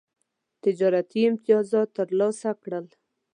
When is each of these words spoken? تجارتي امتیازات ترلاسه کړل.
تجارتي 0.63 1.21
امتیازات 1.31 1.87
ترلاسه 1.97 2.49
کړل. 2.63 2.85